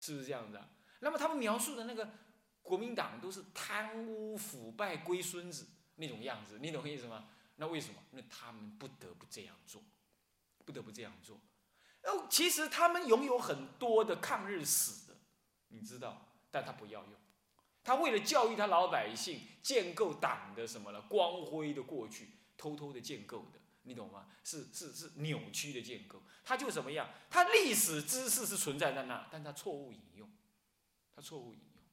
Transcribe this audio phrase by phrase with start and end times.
[0.00, 0.68] 是不是这样子啊？
[1.00, 2.10] 那么他们描述的那个
[2.62, 7.28] 国民党都是贪污腐败龟孙子那种样子，你懂我意思吗？
[7.56, 8.02] 那为什么？
[8.12, 9.82] 那他们不得不这样做，
[10.64, 11.38] 不得不这样做。
[12.04, 15.16] 哦，其实他们拥有很多的抗日史的，
[15.68, 17.12] 你知道，但他不要用。
[17.84, 21.02] 他为了教育他老百姓，建构党的什么呢？
[21.02, 24.26] 光辉的过去，偷偷的建构的，你懂吗？
[24.44, 26.22] 是是是扭曲的建构。
[26.44, 27.08] 它就怎么样？
[27.28, 30.30] 它历史知识是存在在那，但它错误引用，
[31.14, 31.84] 它错误引用，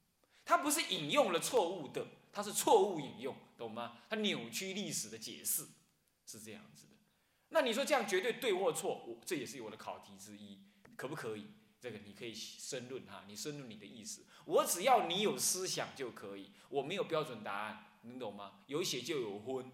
[0.46, 4.00] 它不是引用了错误的，它是错误引用，懂吗？
[4.10, 5.68] 它扭曲历史的解释
[6.26, 6.94] 是这样子的。
[7.50, 9.04] 那你说这样绝对对或错？
[9.06, 10.60] 我这也是我的考题之一，
[10.96, 11.48] 可不可以？
[11.80, 14.26] 这个你可以申论哈，你申论你的意思。
[14.46, 18.62] 我只要你有思想就可以，我没有标准答案，你懂吗？
[18.66, 19.72] 有血就有分，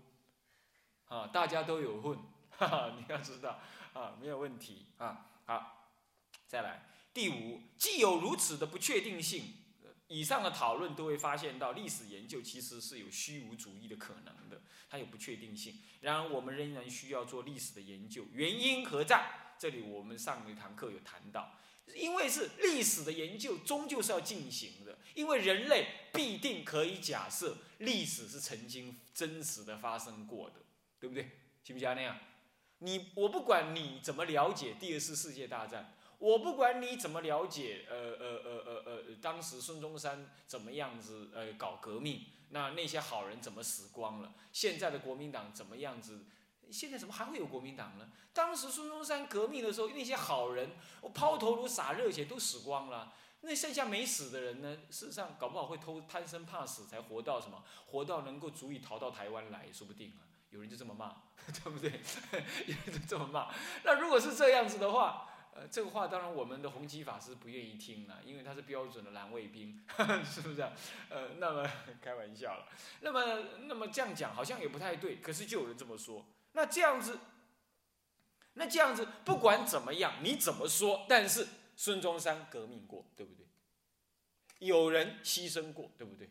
[1.08, 2.18] 啊，大家都有混，
[2.58, 3.60] 哈哈，你要知道
[3.94, 5.26] 啊，没有问题啊。
[5.46, 5.90] 好，
[6.48, 9.54] 再来第五，既有如此的不确定性，
[10.08, 15.80] 以上的讨论都会发现到历史研究其实是有虚无主义的可能的，它有不确定性。
[16.02, 19.56] 然而我们仍然需要做历史的研究，原因何在？
[19.60, 21.58] 这里我们上一堂课有谈到。
[21.96, 24.98] 因为是历史的研究，终究是要进行的。
[25.16, 30.62] 因为人类必定可以假设历史是曾经真实的发生过的，
[31.04, 31.30] 对不对？
[31.66, 32.18] 行不行那样？
[32.78, 44.34] 你我不管你怎么了解第二次世界大战，我不管你怎么了解，呃呃呃呃呃，当时孙中山怎么样子呃搞革命，那那些好人怎么死光了？
[44.54, 46.24] 现在的国民党怎么样子？
[46.72, 48.10] 现在怎么还会有国民党呢？
[48.32, 50.70] 当时孙中山革命的时候，那些好人，
[51.14, 53.14] 抛头颅洒热血都死光了。
[53.42, 54.78] 那剩下没死的人呢？
[54.90, 57.62] 事实上，搞不好会偷贪生怕死才活到什么？
[57.88, 60.24] 活到能够足以逃到台湾来说不定啊！
[60.54, 61.16] 有人就这么骂，
[61.52, 62.00] 对不对？
[62.68, 63.52] 有人就这么骂。
[63.84, 69.84] 那如果是这样子的话，呃，这个话当然我们的弘基法师不愿意听了，因为他是标准的蓝卫兵，
[70.24, 70.62] 是不是？
[70.62, 70.72] 啊
[71.10, 71.70] 呃，那么
[72.02, 72.68] 开玩笑了。
[73.02, 76.26] 那么，那么这样讲好像也不太对，可是就有人这么说。
[76.54, 77.20] 那这样子，
[78.54, 81.06] 那这样子，不管怎么样，你怎么说？
[81.10, 83.48] 但是孙中山革命过，对不对？
[84.60, 86.30] 有人牺牲过，对不对？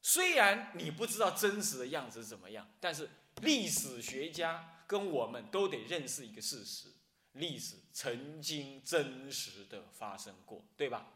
[0.00, 3.08] 虽然你不知道真实的样子怎么样，但是
[3.40, 6.88] 历史学家跟我们都得认识一个事实：
[7.32, 11.06] 历史曾经真实的发生过，对吧？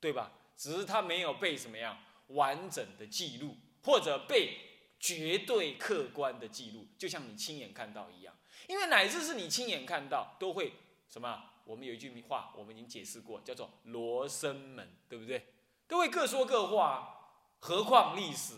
[0.00, 0.32] 对吧？
[0.56, 4.66] 只是他没有被怎么样完整的记录，或者被。
[5.02, 8.36] 绝对客观的记录，就像你亲眼看到一样，
[8.68, 10.74] 因为乃至是你亲眼看到，都会
[11.08, 11.42] 什么？
[11.64, 15.54] 我们有一句话，我们已经解释过，叫做罗生门，对不对？
[15.88, 17.32] 都会各说各话。
[17.60, 18.56] 何况历史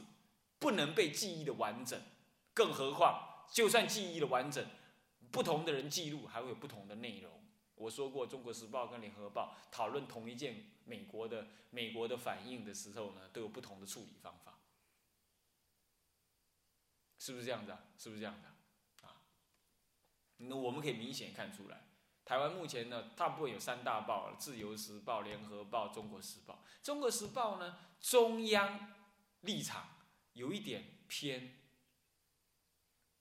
[0.58, 2.02] 不能被记忆的完整，
[2.54, 4.66] 更何况就算记忆的完整，
[5.30, 7.32] 不同的人记录还会有不同的内容。
[7.74, 14.58] 我说过，《中国时报》跟《联合报》讨论同一件美国的美国的反应的时候呢，都有不同的处理方法。
[17.18, 17.84] 是不是这样子啊？
[17.96, 18.48] 是不是这样的
[19.06, 19.22] 啊？
[20.36, 21.86] 那我们可以明显看出来，
[22.24, 26.62] 台湾目前呢，大部分有三大报：自由时报、联合报、中国时报。
[26.82, 28.92] 中国时报呢，中央
[29.40, 29.88] 立场
[30.34, 31.61] 有一点偏，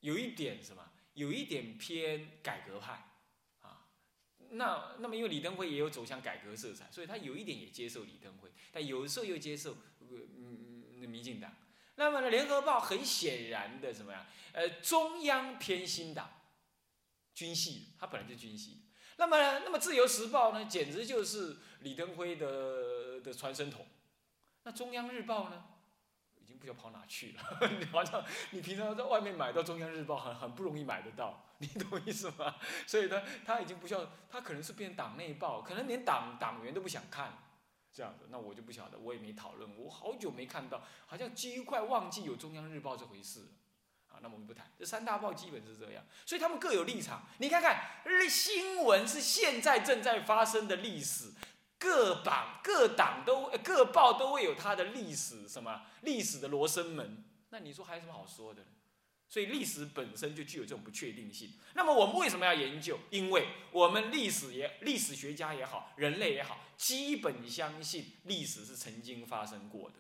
[0.01, 0.91] 有一点什么？
[1.13, 3.11] 有一点偏改革派
[3.61, 3.87] 啊。
[4.51, 11.51] 那那么，因为李登辉也有走向改革色彩，所以他有一点也接受李登辉，但有时候又接受嗯嗯民进党。
[11.95, 14.27] 那么呢，《联合报》很显然的什么呀？
[14.53, 16.29] 呃，中央偏新党，
[17.33, 18.83] 军系，它本来就军系。
[19.17, 23.85] 那么，那么《自由时报》呢，简直就是李登辉的的传声筒。
[24.63, 25.63] 那《中央日报》呢，
[26.61, 27.41] 不知道跑哪去了。
[27.91, 32.55] 好像你平常在外面买到《中央日报》很很不容易买得到， 你懂我意思吗？
[32.85, 37.37] 所以呢，他已经不需要，他可能是变党内报，可能连党党员都不想看。
[37.93, 43.47] 这样子，那我就不晓得，我也没讨论，我好久没看到，好像几乎快忘记有中央日报这回事了，
[44.07, 47.23] 啊，那我们不谈，这三大报基本是这样，所以他们各有立场。
[47.39, 47.99] 你看看，
[48.29, 51.33] 新闻是现在正在发生的历史，
[51.81, 58.63] 各党各党都各报都会有它的历史什么历史的罗生门，那你说还有什么好说的？
[59.27, 61.53] 所以历史本身就具有这种不确定性。
[61.73, 62.99] 那么我们为什么要研究？
[63.09, 69.95] 因为我们历史也历史学家也好，人类也好，基本相信历史是曾经发生过的。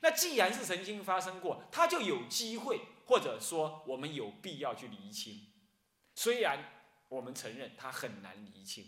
[0.00, 5.48] 那既然是曾经发生过，它就有机会，或者说我们有必要去厘清。
[6.14, 6.72] 虽然
[7.08, 8.86] 我们承认它很难厘清，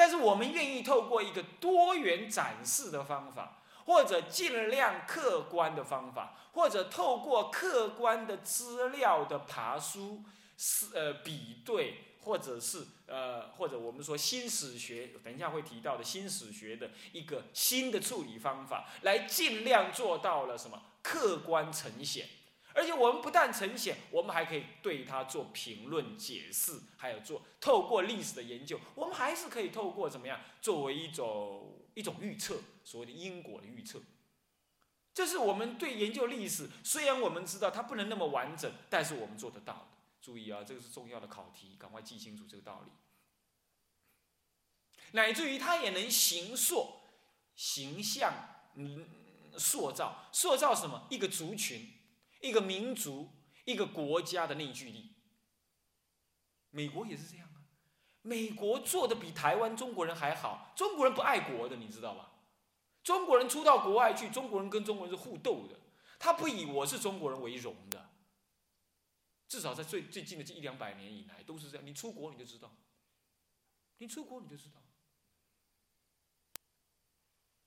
[0.00, 3.58] 但是我们愿意透过一个多元展示的方法。
[3.86, 10.22] 或者尽量客观的方法，或者透过客观的资料的爬书、
[10.56, 22.28] 是呃比对，或者是呃，或者我们说新史学，等一下会提到的新史学的一个新的处理方法，来尽量做到了什么客观呈现。
[22.80, 34.00] 而且我们不但呈现，我们还可以对它做评论、解释，还有做透过历史的研究，我们还是可以透过怎么样，作为一种一种预测，所谓的因果的预测。
[35.12, 39.88] 这是我们对研究历史，虽然我们知道它不能那么完整，但是我们做得到的。
[40.22, 42.92] 注意啊，这个是重要的考题，赶快记清楚这个道理。
[45.12, 47.00] 乃至于它也能形塑、
[47.54, 48.32] 形象、
[48.76, 49.06] 嗯，
[49.58, 51.06] 塑造、塑造什么？
[51.10, 51.99] 一个族群。
[52.40, 53.30] 一个民族、
[53.64, 55.14] 一个国家的内聚力，
[56.70, 57.64] 美国也是这样啊。
[58.22, 60.72] 美国做的比台湾中国人还好。
[60.76, 62.32] 中国人不爱国的，你知道吧？
[63.02, 65.78] 中国人出到国外去，中国人跟中国人是互斗的，
[66.18, 68.10] 他不以我是中国人为荣的。
[69.48, 71.86] 至少在最最近的这一两百年以来都是这样。
[71.86, 72.70] 你出国你就知道，
[73.98, 74.82] 你出国你就知道。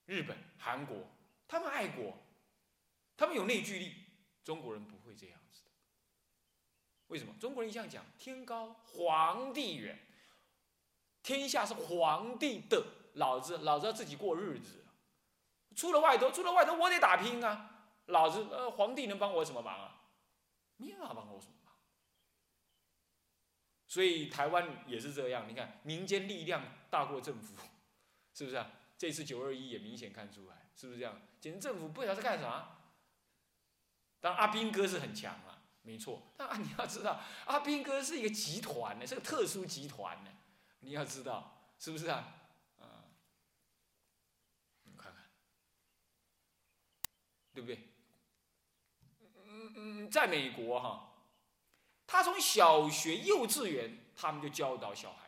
[0.06, 0.98] 日本、韩国，
[1.48, 2.18] 他们爱国，
[3.18, 4.03] 他们有内聚力。
[4.44, 5.72] 中国人不会这样子的，
[7.07, 7.34] 为什么？
[7.40, 9.98] 中国人一向讲天高皇帝远，
[11.22, 14.84] 天下是皇帝的，老子老子要自己过日子，
[15.75, 20.01] 出了外头，出了外头我得打拼啊，老子呃皇帝能帮我什么忙啊？
[20.75, 21.74] 没办法帮我什么忙。
[23.88, 27.56] 所以台湾也是这样，你看民间力量大过政府，
[28.34, 28.72] 是不是啊？
[28.98, 31.22] 这次九二一也明显看出来，是不是这样？
[31.39, 32.80] 简直政府不晓得在干啥。
[34.24, 36.24] 当，阿兵哥是很强啊，没错。
[36.38, 40.31] 但，你要知道，阿兵哥是一个集团呢，是个特殊集团呢。
[40.80, 42.34] 你要知道，是不是啊？
[42.80, 43.04] 啊，
[44.84, 45.25] 你看看，
[47.54, 47.90] 对不对？
[49.46, 51.12] 嗯嗯，在美国哈，
[52.08, 55.23] 他从小学、幼稚园，他们就教导小孩。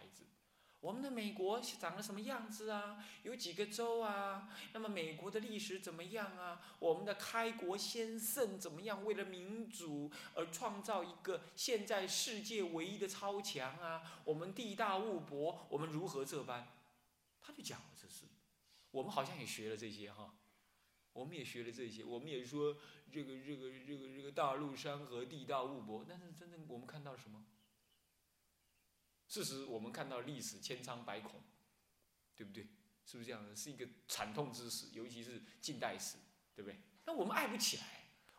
[0.85, 3.03] 我们的美国长得什么样子啊？
[3.23, 4.47] 有几个州啊？
[4.71, 6.61] 那么美国的历史怎么样啊？
[6.77, 9.03] 我们的开国先圣怎么样？
[9.03, 14.21] 为了民主而创造一个现在世界唯一的超强啊？
[14.25, 16.67] 我们地大物博，我们如何这般？
[17.41, 18.25] 他就讲了这事，
[18.91, 20.35] 我们好像也学了这些哈，
[21.13, 22.77] 我们也学了这些，我们也说
[23.11, 27.43] 这个这个这个这个大陆山河地大物博，但是真正我们看到什么？
[29.27, 31.41] 事实，我们看到历史千疮百孔，
[32.35, 32.67] 对不对？
[33.05, 33.55] 是不是这样的？
[33.55, 36.17] 是一个惨痛之史，尤其是近代史，
[36.55, 36.79] 对不对？
[37.05, 37.83] 那我们爱不起来，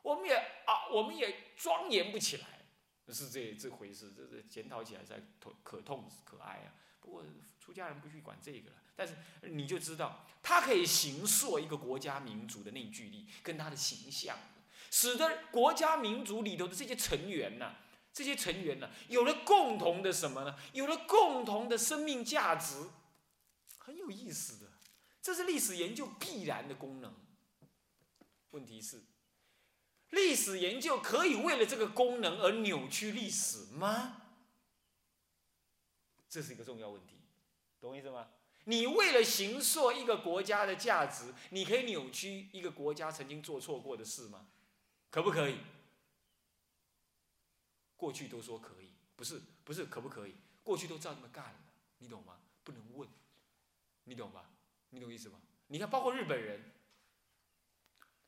[0.02, 0.34] 我们也
[0.66, 2.66] 啊，我们也庄严不起来，
[3.12, 4.12] 是这这回事。
[4.16, 5.20] 这这检讨起来才
[5.62, 6.74] 可痛可哀啊。
[7.00, 7.24] 不过
[7.60, 14.36] 出家人不去管这个了，但是你就知道，它可以形塑一个国家民族的凝聚力跟它的形象，
[14.90, 17.76] 使得国家民族里头的这些成员呐。
[18.16, 20.56] 这些成员呢，有了共同的什么呢？
[20.72, 22.74] 有了共同的生命价值，
[23.76, 24.72] 很有意思的。
[25.20, 27.14] 这是历史研究必然的功能。
[28.52, 29.02] 问题是，
[30.08, 34.22] 历史研究可以为了这个功能而扭曲历史吗？
[36.26, 37.18] 这是一个重要问题，
[37.78, 38.28] 懂我意思吗？
[38.64, 44.46] 你为了形塑一个国家的价值，你可以扭曲一个国家曾经做错过的事吗？
[45.10, 45.58] 可不可以？
[47.96, 50.34] 过去都说可以，不是不是可不可以？
[50.62, 51.60] 过去都照这么干了，
[51.98, 52.38] 你懂吗？
[52.64, 53.08] 不能问，
[54.04, 54.50] 你懂吧？
[54.90, 55.40] 你懂意思吗？
[55.68, 56.72] 你看，包括日本人，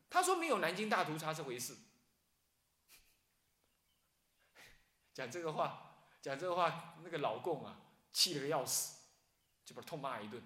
[0.08, 1.76] 他说没有南京大屠杀这回事，
[5.12, 7.80] 讲这个话，讲这个话，那个老共啊，
[8.12, 9.00] 气得要死，
[9.64, 10.42] 就把他痛骂一顿。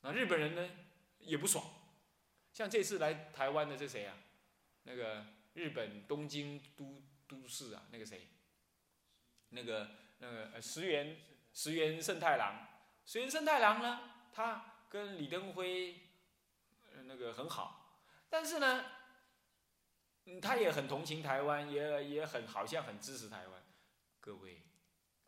[0.00, 0.70] 那日本人呢，
[1.18, 1.64] 也不爽。
[2.52, 4.16] 像这次来台湾的这谁啊？
[4.84, 8.28] 那个日本东京都都市啊，那个谁？
[9.50, 11.16] 那个那个呃石原
[11.52, 12.66] 石原慎太郎，
[13.04, 14.00] 石原慎太郎呢，
[14.32, 16.00] 他跟李登辉
[17.04, 18.84] 那个很好，但是呢，
[20.40, 23.62] 他也很同情台湾，也也很好像很支持台湾。
[24.20, 24.62] 各位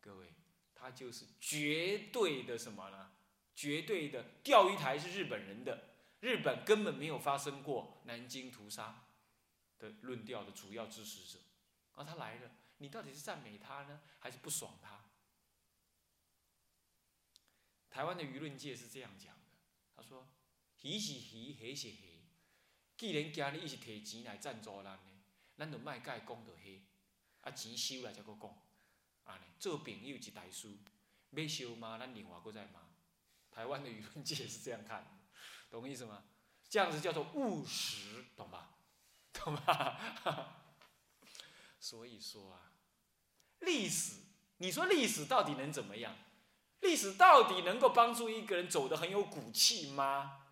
[0.01, 0.33] 各位，
[0.75, 3.11] 他就是绝对的什么呢？
[3.55, 9.05] 绝对的钓鱼台是日本人的，日本根本没有发生过南京屠杀
[9.77, 11.39] 的论调的主要支持者，
[11.93, 12.51] 而他来了。
[12.79, 14.99] 你到底是赞美他呢，还是不爽他？
[17.89, 19.57] 台湾的舆论界是这样讲的，
[19.95, 20.27] 他说
[20.81, 21.97] ：“鱼是鱼，虾是虾。
[22.95, 25.03] 既然今日伊是提钱来赞助咱的，
[25.57, 26.69] 咱就卖甲伊讲到虾，
[27.41, 28.61] 啊钱收来才搁讲。
[29.25, 30.77] 安尼做朋友一大事，
[31.31, 32.79] 要收吗咱另外搁再骂。
[33.51, 35.19] 台湾的舆论界是这样看，
[35.69, 36.23] 懂意思吗？
[36.69, 38.77] 这样子叫做务实，懂吧？
[39.33, 40.63] 懂吧？
[41.81, 42.68] 所以说啊。
[43.59, 44.15] 历史
[44.57, 46.15] 你说历史到底能怎么样？
[46.81, 50.47] 历史到底能够帮助一个人走得很有骨气吗？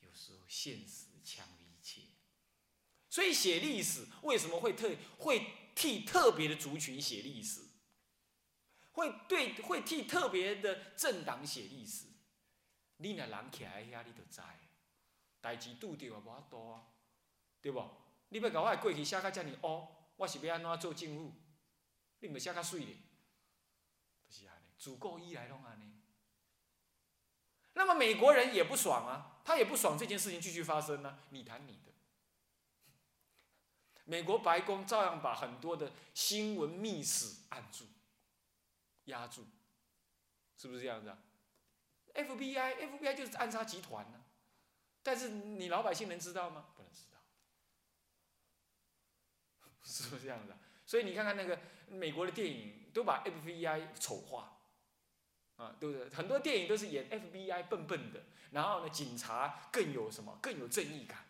[0.00, 2.02] 有时候现实强于一切。
[3.08, 7.60] 所以写历史为什么会特会替特别的族群写历史？
[8.92, 12.06] 会对会替特别的政党写历史？
[12.98, 14.40] 你若人徛在遐，你就知，
[15.40, 16.82] 代志拄着也无法度啊，
[17.60, 17.84] 对不？
[18.28, 21.32] 你要甲我过去写甲遮尔乌，我是要安怎做政府？
[22.26, 22.96] 你毋写较水咧？
[24.26, 25.92] 就是安尼，自古以来拢安尼。
[27.74, 31.18] 那么美国人也不爽啊，他也不爽这件事情继续发生呢。
[31.30, 31.92] 你谈你的，
[34.04, 37.84] 美国白宫照样把很多的新闻密史按住、
[39.04, 39.44] 压住，
[40.56, 41.18] 是不是这样子啊
[42.14, 44.24] ？FBI，FBI 就是暗杀集团呢，
[45.02, 46.72] 但是你老百姓能知道吗？
[46.74, 47.18] 不能知道，
[49.84, 50.58] 是不是这样子啊？
[50.86, 54.58] 所以你看看那个美国的电影，都把 FBI 丑化，
[55.56, 56.08] 啊，对不对？
[56.10, 61.26] 很多电影都是演 FBI 笨笨的，然后呢，警察更有什么，更有正义感，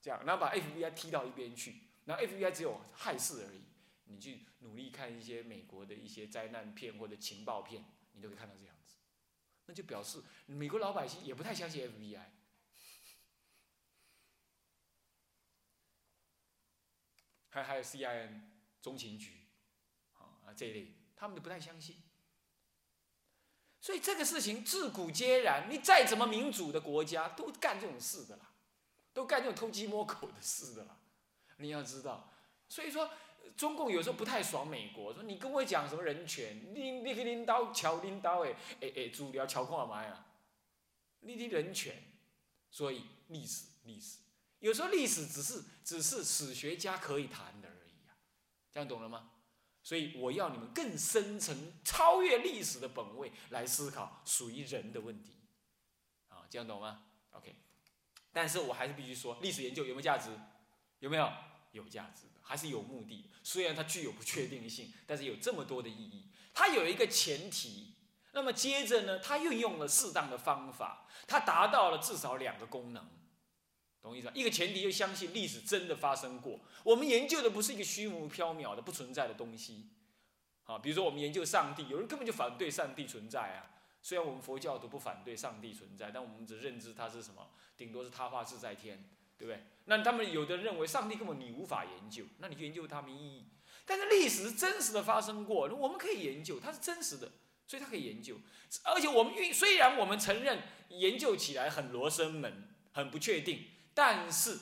[0.00, 3.62] 这样，然后把 FBI 踢到一边去，然后 FBI 只有害事而已。
[4.04, 8.96] 你去努力看一些美国的一些灾难片或者情报片，你都可以看到这样子。
[9.66, 12.24] 那就表示美国老百姓也不太相信 FBI，
[17.50, 18.49] 还还有 CIN
[18.80, 19.46] 中情局，
[20.18, 21.96] 啊这一类，他们都不太相信。
[23.80, 28.52] 所以这个事情自古皆然，你再怎么民主的国家都干这种事的啦，
[29.12, 30.98] 都干这种偷鸡摸狗的事的啦。
[31.56, 32.32] 你要知道，
[32.68, 33.10] 所以说。
[33.56, 40.26] 中共有时候不太爽美国，说你跟我讲什么人权，你你去领导瞧领导诶诶诶，主要瞧看嘛呀？
[41.20, 42.02] 你的人权，
[42.70, 44.18] 所以历史历史，
[44.60, 47.79] 有时候历史只是只是史学家可以谈的而已，
[48.72, 49.30] 这样懂了吗？
[49.82, 55.32] 所以我要你们更深层、超越历史的本位来思考属于人的问题，
[56.28, 57.56] 啊，这样懂吗？OK，
[58.32, 60.28] 但是我还是必须说，历史研究有没有价值？
[60.98, 61.32] 有没有？
[61.72, 62.40] 有价值的。
[62.42, 66.28] 还是有目的，虽然它具有不确定性，但是有这么多的意义。
[66.52, 67.94] 它有一个前提，
[68.32, 73.08] 那么接着呢，它运用了适当的方法，它达到了至少两个功能，
[74.02, 74.32] 懂意思吧？
[74.34, 79.88] 一个前提就相信历史真的发生过，我们研究的不是一个虚无缥缈的不存在的东西。
[80.64, 83.70] 啊，比如说我们研究上帝，有人根本就反对上帝存在啊。
[84.02, 89.08] 虽然我们佛教徒不反对上帝存在，但我们只认知它是什么，顶多是他化自在天。
[89.40, 89.64] 对不对？
[89.86, 93.46] 那他们有的认为上帝根本你无法研究，那你研究它没意义。
[93.86, 97.32] 但是历史是真实的发生过，我们可以研究，它是真实的，
[97.66, 98.36] 所以它可以研究。
[98.84, 103.64] 而且我们运虽然我们承认研究起来很罗生门，很不确定，
[103.94, 104.58] 但是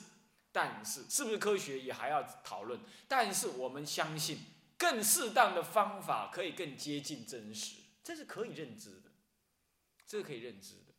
[0.51, 2.79] 但是是不是科学也还要讨论。
[3.07, 4.39] 但是我们相信
[4.77, 9.11] 更适当的方法可以更接近真实，这是可以认知的，
[10.07, 10.93] 这是可以认知的。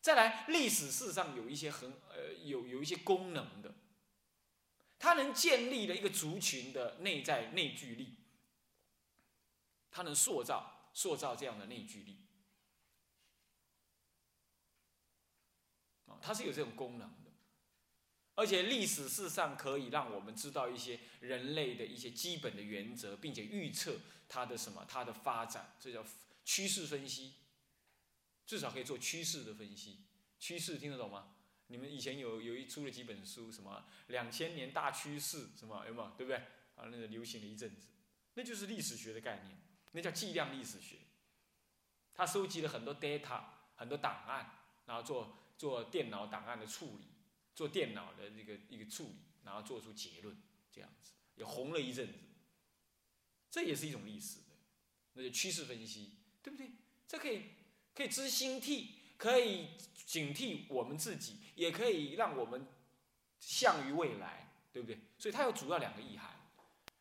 [0.00, 3.74] 再来，历史事实上有一些很呃有有一些功能的，
[4.98, 8.14] 它能建立了一个族群的内在内聚力，
[9.90, 12.16] 它能塑造塑造这样的内聚力，
[16.06, 17.27] 啊，它是有这种功能的，
[18.38, 23.96] 而且历史事实上可以让我们知道一些人类的一些基本的原则，并且预测
[24.28, 26.04] 它的什么它的发展，这叫
[26.44, 27.34] 趋势分析。
[28.46, 30.04] 至少可以做趋势的分析，
[30.38, 31.34] 趋势听得懂吗？
[31.66, 36.08] 你们以前有有一出了几本书，什么两千年大趋势，什么有没有？
[36.16, 36.36] 对不对？
[36.76, 37.88] 啊，那个流行了一阵子，
[38.34, 39.58] 那就是历史学的概念，
[39.90, 40.98] 那叫计量历史学。
[42.14, 43.42] 他收集了很多 data，
[43.74, 44.48] 很多档案，
[44.86, 47.04] 然后做做电脑档案的处理，
[47.58, 52.20] 做电脑的这个一个处理，然后做出结论，这样子也红了一阵子。
[53.50, 54.54] 这也是一种历史的，
[55.14, 56.70] 那就趋势分析，对不对？
[57.08, 57.42] 这可以。
[57.92, 59.70] 可以知兴替，可以
[60.06, 62.64] 警惕我们自己，也可以让我们
[63.40, 65.00] 向于未来，对不对？
[65.18, 66.30] 所以它有主要两个意涵。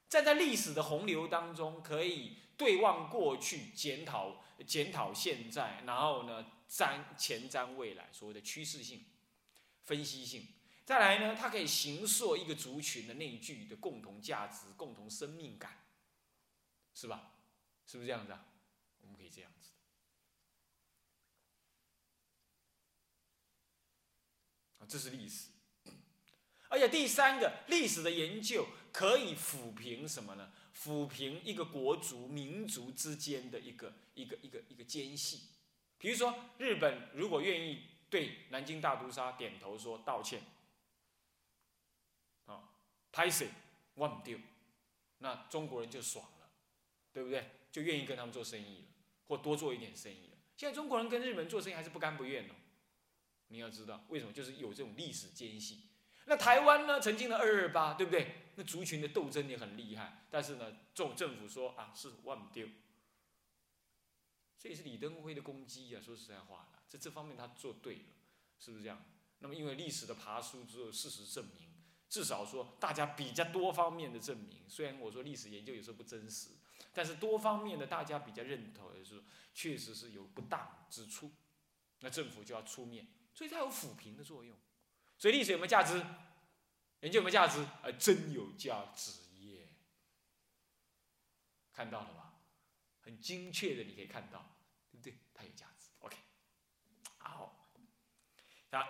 [0.10, 9.06] 站在历史的洪流当中，可以对望过去，检讨检讨现在，然后呢，瞻前瞻未来，所谓的趋势性、
[9.88, 10.46] 分析性。
[10.86, 15.84] 再来呢，它可以形塑一个族群的内聚的共同价值、共同生命感，
[16.94, 17.32] 是吧？
[17.88, 18.46] 是不是这样子啊？
[19.01, 19.72] 我们可以这样子。
[24.89, 25.50] 这是历史，
[26.70, 30.53] 而且第三个，历史的研究可以抚平什么呢？
[30.74, 35.50] 抚平一个国族、民族之间的一个一个一个一个间隙。
[35.98, 40.42] 比如说，日本如果愿意对南京大屠杀点头说道歉，
[42.46, 42.70] 啊，
[43.12, 43.50] 拍谁
[43.96, 44.38] 忘不掉，
[45.20, 46.50] 那中国人就爽了，
[47.12, 47.50] 对不对？
[47.72, 48.88] 就愿意跟他们做生意了，
[49.28, 50.38] 或多做一点生意了。
[50.56, 52.54] 现在中国人跟日本做生意还是不甘不愿哦。
[53.50, 54.34] 你要知道为什么？
[54.34, 55.84] 就是有这种历史间隙。
[56.26, 57.00] 那台湾呢？
[57.00, 58.36] 曾经的二二八，对不对？
[58.56, 60.26] 那族群的斗争也很厉害。
[60.30, 62.68] 但是呢，政政府说啊，是万丢。
[64.58, 66.02] 这也是李登辉的攻击啊！
[66.02, 68.03] 说实在话，在这方面他做对了，
[68.60, 69.03] 是不是这样？
[69.39, 71.70] 那么因为历史的爬书之后，事实证明，
[72.10, 74.67] 至少说大家比较多方面的证明。
[74.67, 76.51] 虽然我说历史研究有时候不真实，
[76.94, 81.32] 但是多方面的大家比较认同的是，确实是有不当之处，
[82.00, 83.08] 那政府就要出面。
[83.34, 84.58] 所以它有抚平的作用。
[85.17, 86.03] 所以历史有没有价值？
[87.01, 87.60] 研究有没有价值？
[87.62, 89.70] 啊，真有价值耶！
[91.72, 92.34] 看到了吧？
[93.01, 94.58] 很精确的，你可以看到，
[94.89, 95.20] 对不对？
[95.36, 95.91] 它有价值。
[96.00, 96.17] OK，
[97.20, 97.70] 好，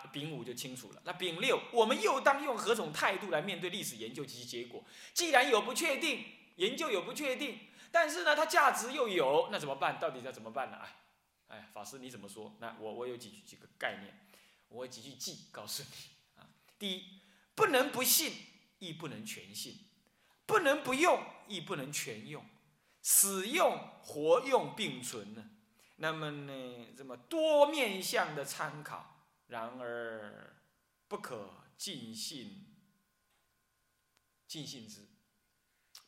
[0.04, 1.02] 那丙五就清楚了。
[1.06, 4.84] 那丙六，我们又当用何种态度来面对历史研究及其结果？
[5.14, 6.24] 既然有不确定，
[6.56, 7.60] 研究有不确定，
[7.92, 10.00] 但是呢，它价值又有，那怎么办？
[10.00, 10.78] 到底要怎么办呢？
[10.78, 10.90] 哎，
[11.48, 12.56] 哎，法师你怎么说？
[12.60, 14.20] 那我我有几几个概念，
[14.70, 16.48] 我几句记告诉你啊。
[16.80, 17.22] 第一，
[17.56, 18.34] 不能不信，
[18.80, 19.74] 亦不能全信；
[20.46, 22.44] 不能不用，亦不能全用。
[23.04, 25.50] 使用、活用并存呢？
[25.96, 26.88] 那么呢？
[26.96, 29.17] 这么多面向的参考，
[29.48, 30.62] 然而
[31.08, 32.76] 不可尽信，
[34.48, 35.08] 尽信之，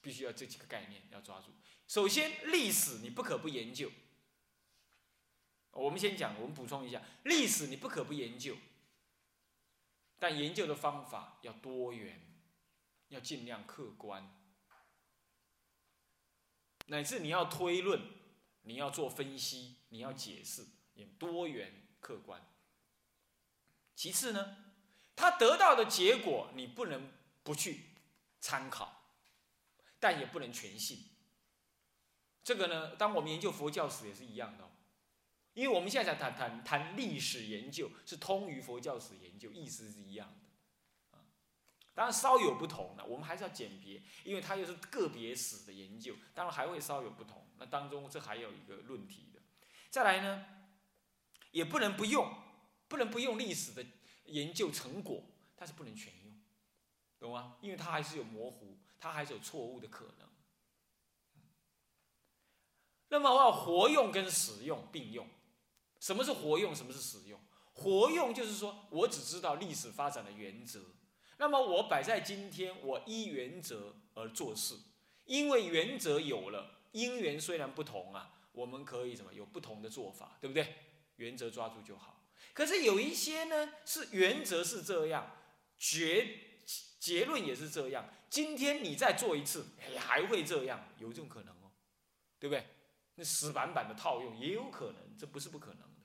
[0.01, 1.51] 必须要这几个概念要抓住。
[1.87, 3.91] 首先，历史你不可不研究。
[5.71, 8.57] 我们先讲，我们补充一下，历史你不可不研究，
[10.17, 12.19] 但研究的方法要多元，
[13.09, 14.35] 要尽量客观。
[16.87, 18.01] 乃至你要推论，
[18.63, 20.65] 你要做分析，你要解释，
[20.95, 22.43] 也多元客观。
[23.99, 24.55] 其次呢，
[25.13, 27.11] 他得到的结果你不能
[27.43, 27.89] 不去
[28.39, 29.11] 参考，
[29.99, 31.03] 但也不能全信。
[32.41, 34.71] 这个呢，当我们研究佛教史也是一样的，
[35.53, 41.19] 因为我们现在在谈谈谈历史研究是通于佛教史研究，意思是一样的。
[41.93, 47.45] 当然稍有不同的，我们还是要鉴别，因为它又是个别史的研究，当然还会稍有不同。
[47.57, 49.41] 那当中这还有一个论题的。
[49.89, 50.45] 再来呢，
[51.51, 52.33] 也不能不用，
[52.89, 53.85] 不能不用历史的
[54.25, 55.23] 研究成果，
[55.55, 56.33] 但是不能全用，
[57.19, 57.55] 懂吗？
[57.61, 60.27] 因为它还是有模糊，它还是有错误的可能。
[63.07, 65.27] 那么我要活用跟使用并用，
[65.99, 66.75] 什么是活用？
[66.75, 67.39] 什么是使用？
[67.73, 70.81] 活用就是说我只知道历史发展的原则。
[71.37, 74.75] 那么我摆在今天，我依原则而做事，
[75.25, 80.75] 因为原则有了，因缘虽然不同啊，我们可以什么有不同的做法，对不对？
[81.15, 82.18] 原则抓住就好。
[82.53, 85.35] 可是有一些呢，是原则是这样，
[85.77, 86.39] 结
[86.99, 88.09] 结论也是这样。
[88.29, 91.71] 今天你再做一次，哎，还会这样，有这种可能哦，
[92.39, 92.67] 对不对？
[93.15, 96.01] 那死板板的套用也有可能，这不是不可能的。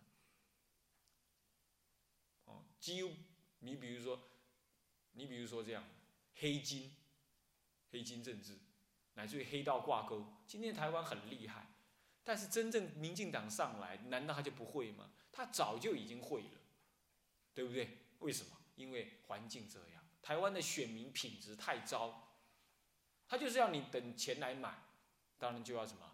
[2.45, 3.13] 哦，几乎
[3.61, 4.31] 你比如说。
[5.17, 5.85] 你比如说这样，
[6.41, 6.93] 黑金、
[7.93, 8.59] 黑金政治，
[9.13, 11.73] 乃至于黑道挂钩，今天台湾很厉害，
[12.25, 15.11] 但是真正民进党上来，难道他就不会吗？
[15.31, 16.61] 他早就已经会了，
[17.53, 17.99] 对不对？
[18.21, 18.51] 为什么？
[18.77, 22.37] 因为环境这样，台湾的选民品质太糟，
[23.29, 24.83] 他就是要你等钱来买，
[25.39, 26.11] 当然就要什么，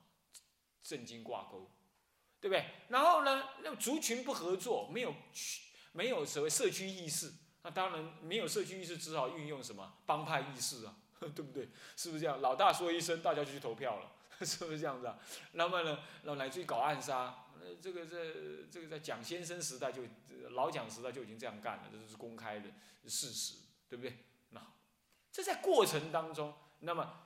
[0.82, 1.70] 政经挂钩，
[2.40, 2.66] 对不对？
[2.88, 5.14] 然后呢，那族群不合作，没有
[5.92, 7.32] 没有所谓社区意识。
[7.62, 11.68] 那当然没有社区意识，只好运用什么帮派意识啊， 对不对？
[11.94, 12.40] 是不是这样？
[12.40, 14.12] 老大说一声，大家就去投票了，
[14.46, 15.18] 是不是这样子啊？
[15.52, 18.16] 那么呢，然后乃至于搞暗杀，呃，这个在
[18.70, 20.02] 这个在蒋先生时代就
[20.50, 22.70] 老蒋时代就已经这样干了，这是公开的
[23.06, 23.56] 事实，
[23.88, 24.16] 对不对？
[24.50, 24.60] 那
[25.30, 27.20] 这在过程当中，那么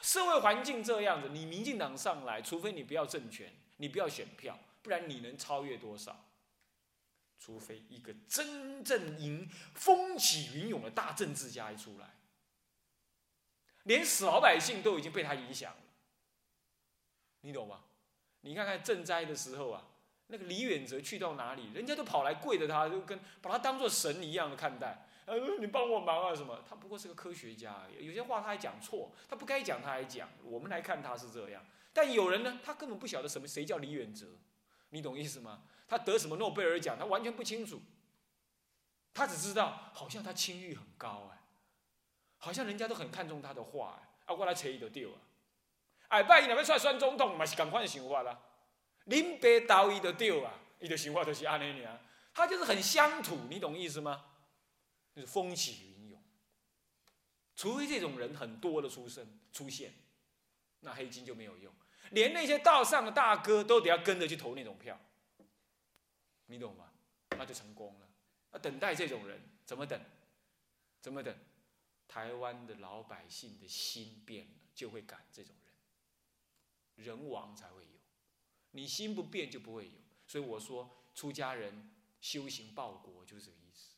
[0.00, 6.24] 社会环境这样子，你民进党上来，除非你不要政权，你不要选票，不然你能超越多少？
[7.38, 12.16] 除非一个真正迎风起云涌的大政治家一出来，
[13.84, 15.80] 连死老百姓都已经被他影响了，
[17.42, 17.80] 你懂吗？
[18.42, 19.82] 你看看赈灾的时候啊，
[20.28, 25.06] 那个李远哲去到哪里，人家都跑来跪着他，就跟把他当做神一样的看待。
[25.24, 26.62] 呃，你帮我忙啊什么？
[26.68, 30.28] 他不过是个科学家，有些话他还讲错，他不该讲他还讲。
[30.44, 34.26] 我们来看他是这样，但有人呢，他根本不晓得什么谁叫李远哲，
[34.90, 35.62] 你懂意思吗？
[35.88, 36.96] 他得什么诺贝尔奖？
[36.96, 37.80] 他完全不清楚。
[39.12, 41.42] 他只知道，好像他清誉很高哎，
[42.38, 44.08] 好像人家都很看重他的话哎。
[44.26, 45.12] 啊，我来扯伊就对啊。
[46.22, 48.38] 拜，拜伊若要出来选总统，嘛是同款想法啦。
[49.04, 51.98] 林北倒伊就对啊，伊的想法就是安尼尔。
[52.34, 54.24] 他就是很乡土，你懂意思吗？
[55.14, 56.22] 就是风起云涌。
[57.54, 59.94] 除非这种人很多的出生出现，
[60.80, 61.72] 那黑金就没有用。
[62.10, 65.00] 连那些道上的大哥都得要跟着去投那种票，
[66.46, 66.90] 你懂吗？
[67.30, 68.08] 那就成功了。
[68.52, 70.00] 那等待这种人怎么等？
[71.00, 71.34] 怎么等？
[72.06, 75.65] 台湾的老百姓的心变了，就会赶这种人，
[76.96, 77.90] 人亡才会有。
[78.72, 79.92] 你心不变就不会有。
[80.26, 83.94] 所以我说，出家人修行报国就是这个意思。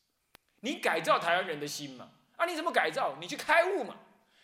[0.61, 2.11] 你改造台湾人的心嘛？
[2.37, 3.17] 啊，你怎么改造？
[3.19, 3.97] 你去开悟嘛？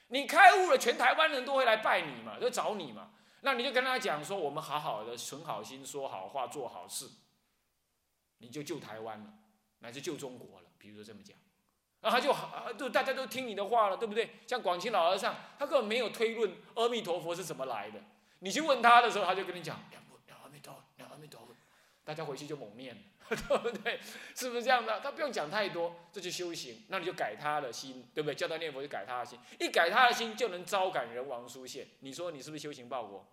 [0.07, 3.11] 你开悟了，全台湾人都会来拜你嘛，都找你嘛。
[3.41, 7.09] 那你就跟他讲说，我们好好的存好心，说好话，做好事，
[8.39, 9.33] 你就救台湾了，
[9.79, 10.69] 乃至救中国了。
[10.77, 11.37] 比如说这么讲，
[12.01, 14.31] 那他就好，就大家都听你的话了，对不对？
[14.47, 18.03] 像广清老和尚，他根本没有推论阿弥陀佛是怎么来的。
[18.45, 21.55] 你去问他的时候，他就跟你讲两两阿弥陀，两阿弥陀佛，
[22.03, 22.95] 大家回去就猛念，
[23.27, 23.99] 对 不对？
[24.35, 24.99] 是不是这样的？
[24.99, 26.83] 他不用讲太多，这就修行。
[26.89, 28.35] 那你就改他的心，对不对？
[28.35, 31.87] 叫他念佛就改他的心，一改他的心，就能招感人王出现。
[32.01, 33.25] 你说你是不是修行报国？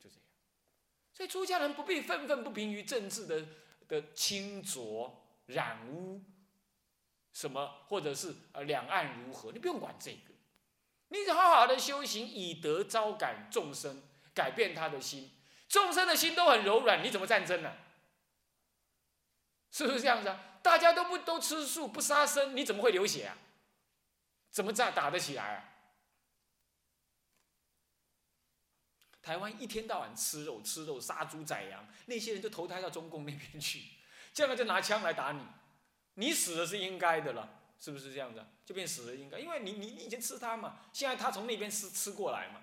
[0.00, 0.24] 就这样
[1.12, 3.46] 所以出家人不必愤愤不平于政治的
[3.86, 6.20] 的清浊染污，
[7.32, 10.34] 什么或者是呃两岸如何，你不用管这个，
[11.08, 14.02] 你好好的修行，以德招感众生，
[14.34, 15.30] 改变他的心。
[15.68, 17.76] 众生的心都很柔软，你怎么战争呢？
[19.70, 20.58] 是不是这样子啊？
[20.62, 23.36] 大家都不都吃素不杀生，你怎么会流血啊？
[24.50, 25.64] 怎么战打得起来啊？
[29.22, 33.84] 台湾一天到晚吃肉吃肉杀猪宰羊，那些人就投胎到中共那边去，
[34.32, 35.46] 这样就拿枪来打你，
[36.14, 38.44] 你死了是应该的了，是不是这样子？
[38.66, 42.62] 就变死了应该，因为你你你以前吃他嘛，现在他从那边吃吃过来嘛，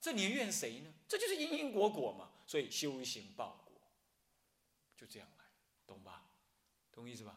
[0.00, 0.92] 这你怨谁呢？
[1.08, 3.80] 这就是因因果果嘛，所以修行报果，
[4.96, 5.44] 就这样来，
[5.86, 6.24] 懂吧？
[6.92, 7.36] 懂意思吧？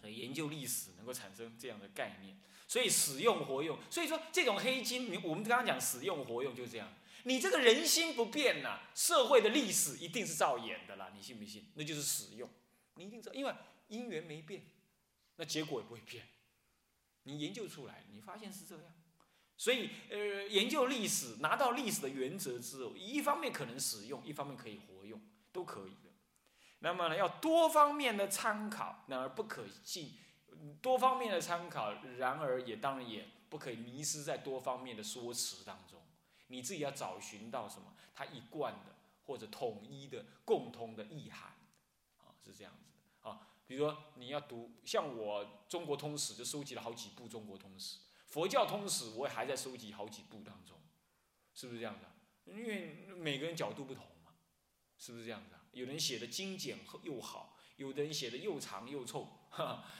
[0.00, 2.38] 所以研究历史能够产生这样的概念。
[2.66, 6.90] 所以使用活用，所以说这种黑金，我们刚刚讲使用活用就是这样。
[7.24, 11.70] 你这个人心不变呐，社会的历史一定是照演的啦，你信不信？
[11.74, 12.48] 那就是使用，
[12.94, 13.54] 你一定知道，因为
[13.88, 14.62] 因缘没变，
[15.36, 16.26] 那结果也不会变。
[17.24, 18.92] 你研究出来，你发现是这样。
[19.56, 25.20] 所以呃，研究历史，拿到历史的原则之后，一方面可能使用，一方面可以活用，
[25.52, 26.10] 都可以的。
[26.80, 30.18] 那么呢，要多方面的参考，然而不可信。
[30.80, 36.02] 多方面的参考，然而也当然也不可以迷失在多方面的说辞当中。
[36.48, 41.51] 你自己要找寻到什么，它一贯的或者统一的共通的意涵，
[42.50, 43.48] 是这样子的啊。
[43.66, 50.80] 比如说你要读，像我《中国通史》就收集了好几部《中国通史》，佛教通史我也还在收集好几部当中，
[51.54, 52.10] 是不是这样的？
[52.44, 54.32] 因为每个人角度不同嘛，
[54.98, 55.54] 是不是这样子？
[55.72, 59.38] 有人写的精简又好，有的人写的又长又臭。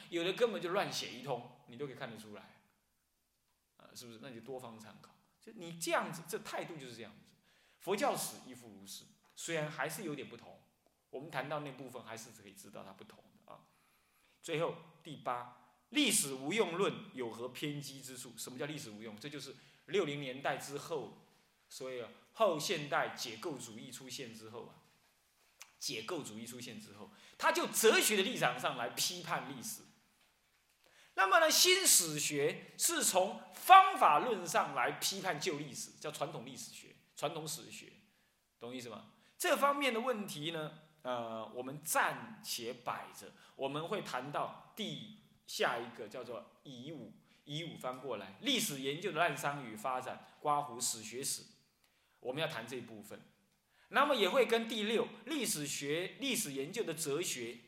[0.09, 2.63] 有的根本就乱写一通，你都可以看得出来，
[3.77, 4.19] 啊，是不是？
[4.23, 5.15] 那就多方参考。
[5.43, 7.27] 就你这样子，这态度就是这样子。
[7.79, 9.05] 佛教史亦复如是，
[9.37, 10.59] 虽然还是有点不同。
[11.13, 13.61] 我们谈到那部分，还是可以知道它不同的啊。
[14.43, 18.33] 最后第八，历史无用论有何偏激之处？
[18.37, 19.15] 什么叫历史无用？
[19.21, 19.55] 这就是
[19.87, 21.29] 六零年代之后，
[21.69, 24.75] 所以后现代解构主义出现之后啊。
[25.79, 29.83] 解构主义出现之后，他就哲学的立场上来批判历史。
[31.15, 37.93] 那么呢，新史学是从方法论上来批判旧历史，叫传统历史学、传统史学，
[38.59, 39.11] 懂意思吗？
[39.37, 43.33] 这方面的问题呢，呃，我们暂且摆着。
[43.57, 47.13] 我们会谈到第下一个叫做乙午，
[47.45, 51.43] 乙午翻过来，历史研究的滥觞与发展，刮胡史学史，
[52.21, 53.21] 我们要谈这一部分。
[53.89, 57.59] 那么也会跟第六历史学历史研究的哲学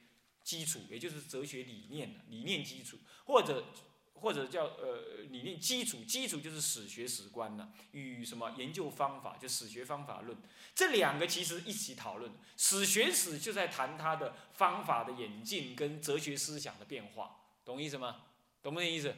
[0.42, 3.66] 基础，也就是哲学理念理念基础，或者
[4.14, 10.36] 或者叫呃理念基础，基础就是史学史观呢，与什么研究方法，就史学方法论，
[10.74, 12.32] 这两个其实一起讨论。
[12.56, 18.22] 史学史就在谈它的方法的演进跟哲学思想的变化，懂意思吗？
[18.62, 19.14] 懂不懂意思？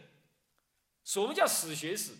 [1.04, 2.14] 什么叫史学史？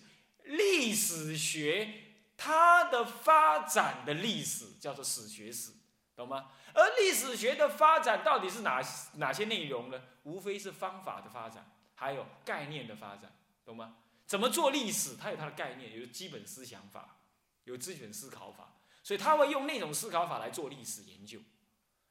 [0.45, 2.03] 历史学。
[2.39, 5.73] 它的发展的历史叫做史学史，
[6.15, 6.51] 懂吗？
[6.75, 8.79] 而历史学的发展到底是哪
[9.15, 10.03] 哪些内容呢？
[10.25, 13.97] 无非是方法的发展，还有概念的发展，懂吗？
[14.27, 15.17] 怎么做历史？
[15.17, 17.17] 它有它的概念，有基本思想法，
[17.65, 21.41] 有自选思考法，所以他会用那种思考法来做历史研究。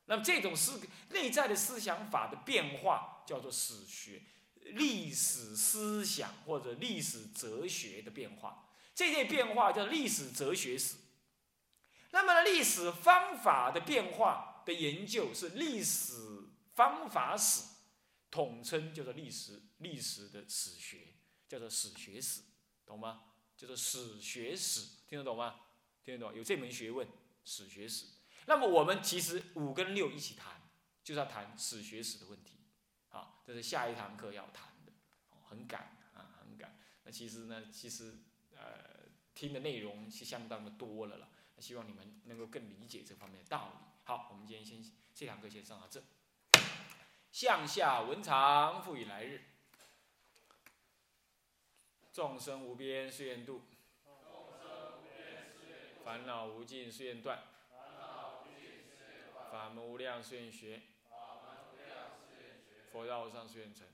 [0.05, 4.21] 那么这种思内在的思想法的变化叫做史学，
[4.61, 8.69] 历史思想或者历史哲学的变化。
[8.93, 10.95] 这些变化叫历史哲学史，
[12.11, 16.13] 那么历史方法的变化的研究是历史
[16.75, 17.61] 方法史，
[18.35, 21.13] 统称叫做历史历史的史学，
[21.47, 22.41] 叫做史学史，
[22.85, 23.31] 懂吗？
[23.55, 25.61] 叫做史学史，听得懂吗？
[26.03, 26.35] 听得懂？
[26.35, 27.07] 有这门学问，
[27.45, 28.07] 史学史。
[28.45, 30.61] 那么我们其实五跟六一起谈，
[31.01, 32.57] 就是要谈史学史的问题，
[33.07, 34.91] 好，这是下一堂课要谈的，
[35.47, 36.77] 很赶啊，很赶。
[37.05, 38.17] 那其实呢，其实
[38.53, 41.29] 呃，听的内容是相当的多了了。
[41.59, 43.75] 希望你们能够更理解这方面的道理。
[44.03, 46.03] 好，我们今天先这堂课先上到这。
[47.35, 49.43] 向下文长，复以来日。
[52.13, 53.61] 众生无边誓愿度，
[56.05, 57.43] 烦恼无尽誓愿断，
[59.51, 60.81] 法门无量誓愿学，
[62.93, 63.85] 佛道无上誓愿成，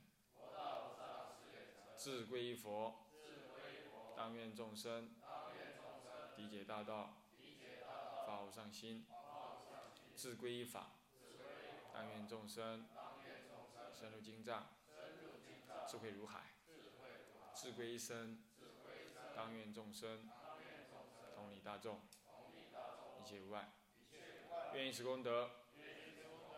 [1.97, 3.07] 志归佛，
[4.15, 5.15] 当愿众生。
[6.37, 7.17] 理解大道，
[8.27, 9.07] 法无上心，
[10.15, 10.91] 志归法，
[11.91, 12.87] 当愿众生。
[14.01, 14.67] 深入经藏，
[15.87, 16.55] 智慧如海。
[17.53, 18.43] 智归一生，
[19.35, 20.27] 当愿众生
[21.35, 22.01] 同理大众，
[23.21, 23.71] 一切无碍。
[24.73, 25.51] 愿以此功德，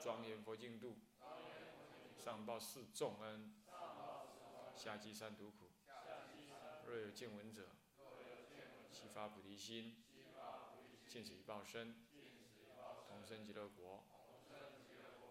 [0.02, 0.96] 庄严佛净土，
[2.18, 3.54] 上报四重恩，
[4.78, 5.70] 下济三途苦。
[6.88, 7.68] 若有见闻者，
[8.90, 10.02] 悉发菩提心，
[11.10, 12.08] 尽此一报身，
[13.10, 14.06] 同生极乐国。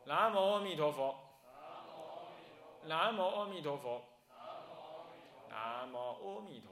[0.04, 1.31] 南无阿弥陀佛。
[2.84, 4.02] 南无阿弥陀佛。
[5.48, 6.71] 南无阿弥陀